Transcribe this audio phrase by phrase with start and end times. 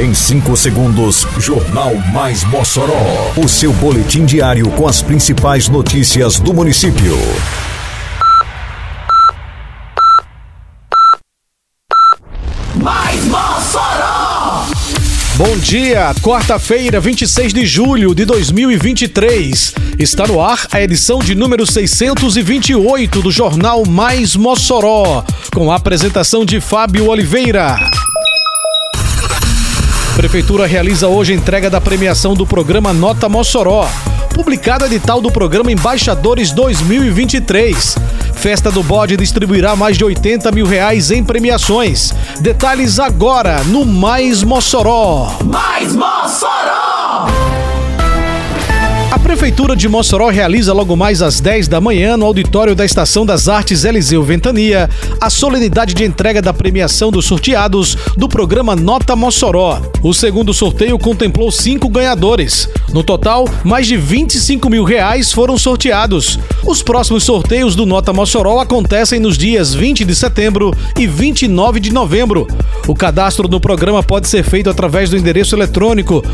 [0.00, 3.32] Em 5 segundos, Jornal Mais Mossoró.
[3.36, 7.18] O seu boletim diário com as principais notícias do município.
[12.76, 14.66] Mais Mossoró!
[15.34, 19.74] Bom dia, quarta-feira, 26 de julho de 2023.
[19.98, 26.44] Está no ar a edição de número 628 do Jornal Mais Mossoró, com a apresentação
[26.44, 27.90] de Fábio Oliveira.
[30.18, 33.88] Prefeitura realiza hoje a entrega da premiação do programa Nota Mossoró,
[34.34, 37.96] publicada edital do programa Embaixadores 2023.
[38.34, 42.12] Festa do Bode distribuirá mais de 80 mil reais em premiações.
[42.40, 45.36] Detalhes agora no Mais Mossoró.
[45.44, 47.57] Mais Mossoró!
[49.28, 53.26] A Prefeitura de Mossoró realiza logo mais às 10 da manhã, no auditório da Estação
[53.26, 54.88] das Artes Eliseu Ventania,
[55.20, 59.82] a solenidade de entrega da premiação dos sorteados do programa Nota Mossoró.
[60.02, 62.70] O segundo sorteio contemplou cinco ganhadores.
[62.90, 66.38] No total, mais de 25 mil reais foram sorteados.
[66.64, 71.92] Os próximos sorteios do Nota Mossoró acontecem nos dias 20 de setembro e 29 de
[71.92, 72.48] novembro.
[72.86, 76.24] O cadastro no programa pode ser feito através do endereço eletrônico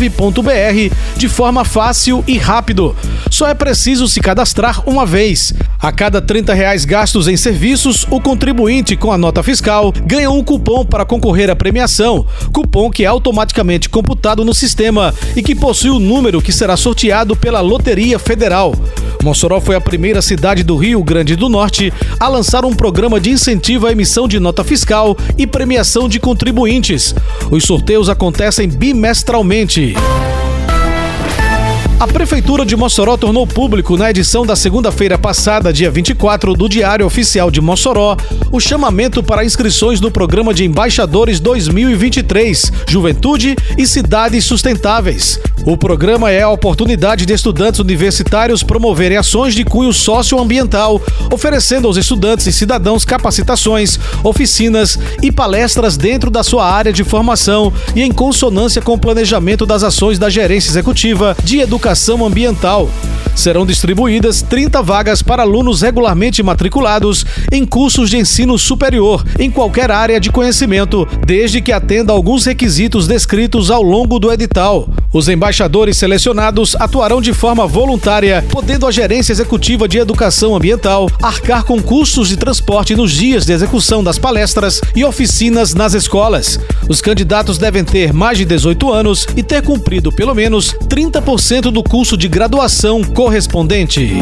[0.00, 2.96] nota.mossoró.rn.gov.br de forma fácil e rápido.
[3.30, 5.52] Só é preciso se cadastrar uma vez.
[5.78, 10.42] A cada 30 reais gastos em serviços, o contribuinte com a nota fiscal ganha um
[10.42, 12.26] cupom para concorrer à premiação.
[12.52, 17.36] Cupom que é automaticamente computado no sistema e que possui o número que será sorteado
[17.36, 18.74] pela Loteria Federal.
[19.22, 23.30] Mossoró foi a primeira cidade do Rio Grande do Norte a lançar um programa de
[23.30, 27.14] incentivo à emissão de nota fiscal e premiação de contribuintes.
[27.50, 29.89] Os sorteios acontecem bimestralmente.
[29.94, 30.49] FM.
[32.00, 37.04] A Prefeitura de Mossoró tornou público na edição da segunda-feira passada, dia 24, do Diário
[37.04, 38.16] Oficial de Mossoró,
[38.50, 45.38] o chamamento para inscrições do Programa de Embaixadores 2023 Juventude e Cidades Sustentáveis.
[45.66, 51.98] O programa é a oportunidade de estudantes universitários promoverem ações de cunho socioambiental, oferecendo aos
[51.98, 58.10] estudantes e cidadãos capacitações, oficinas e palestras dentro da sua área de formação e em
[58.10, 62.88] consonância com o planejamento das ações da Gerência Executiva de Educação Ambiental.
[63.34, 69.90] Serão distribuídas 30 vagas para alunos regularmente matriculados em cursos de ensino superior, em qualquer
[69.90, 74.88] área de conhecimento, desde que atenda alguns requisitos descritos ao longo do edital.
[75.12, 81.64] Os embaixadores selecionados atuarão de forma voluntária, podendo a Gerência Executiva de Educação Ambiental arcar
[81.64, 86.60] com custos de transporte nos dias de execução das palestras e oficinas nas escolas.
[86.88, 91.82] Os candidatos devem ter mais de 18 anos e ter cumprido pelo menos 30% do
[91.82, 94.14] curso de graduação correspondente.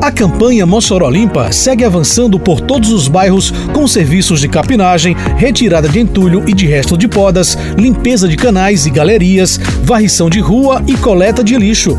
[0.00, 5.88] A campanha Mossoró Limpa segue avançando por todos os bairros com serviços de capinagem, retirada
[5.88, 10.80] de entulho e de resto de podas, limpeza de canais e galerias, varrição de rua
[10.86, 11.98] e coleta de lixo.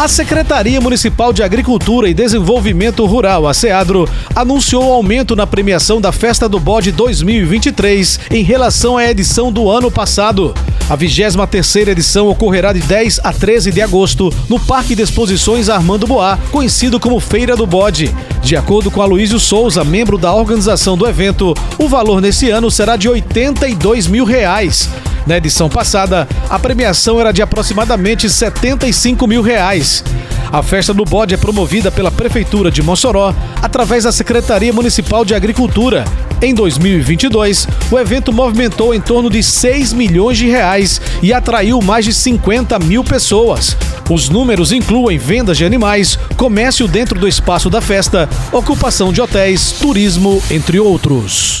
[0.00, 6.10] A Secretaria Municipal de Agricultura e Desenvolvimento Rural, a SEADRO, anunciou aumento na premiação da
[6.10, 10.54] Festa do Bode 2023 em relação à edição do ano passado.
[10.88, 16.06] A 23ª edição ocorrerá de 10 a 13 de agosto no Parque de Exposições Armando
[16.06, 18.10] Boá, conhecido como Feira do Bode.
[18.42, 22.96] De acordo com Aloysio Souza, membro da organização do evento, o valor nesse ano será
[22.96, 24.88] de 82 mil reais.
[25.26, 30.02] Na edição passada, a premiação era de aproximadamente 75 mil reais.
[30.52, 33.32] A festa do bode é promovida pela Prefeitura de Mossoró
[33.62, 36.04] através da Secretaria Municipal de Agricultura.
[36.42, 42.04] Em 2022, o evento movimentou em torno de 6 milhões de reais e atraiu mais
[42.04, 43.76] de 50 mil pessoas.
[44.08, 49.72] Os números incluem vendas de animais, comércio dentro do espaço da festa, ocupação de hotéis,
[49.72, 51.60] turismo, entre outros.